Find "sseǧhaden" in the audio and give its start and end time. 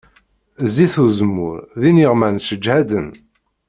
2.41-3.09